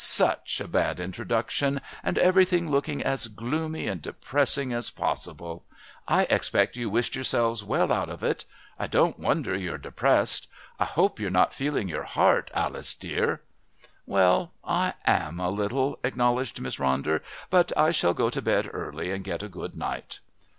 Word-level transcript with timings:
Such 0.03 0.59
a 0.59 0.67
bad 0.67 0.99
introduction, 0.99 1.79
and 2.03 2.17
everything 2.17 2.71
looking 2.71 3.03
as 3.03 3.27
gloomy 3.27 3.85
and 3.85 4.01
depressing 4.01 4.73
as 4.73 4.89
possible. 4.89 5.63
I 6.07 6.23
expect 6.23 6.75
you 6.75 6.89
wished 6.89 7.13
yourselves 7.13 7.63
well 7.63 7.91
out 7.91 8.09
of 8.09 8.23
it. 8.23 8.45
I 8.79 8.87
don't 8.87 9.19
wonder 9.19 9.55
you're 9.55 9.77
depressed. 9.77 10.47
I 10.79 10.85
hope 10.85 11.19
you're 11.19 11.29
not 11.29 11.53
feeling 11.53 11.87
your 11.87 12.05
heart, 12.05 12.49
Alice 12.55 12.95
dear." 12.95 13.41
"Well, 14.07 14.53
I 14.63 14.95
am 15.05 15.39
a 15.39 15.51
little," 15.51 15.99
acknowledged 16.03 16.59
Miss 16.59 16.77
Ronder. 16.77 17.21
"But 17.51 17.71
I 17.77 17.91
shall 17.91 18.15
go 18.15 18.31
to 18.31 18.41
bed 18.41 18.71
early 18.73 19.11
and 19.11 19.23
get 19.23 19.43
a 19.43 19.47
good 19.49 19.75
night." 19.75 20.19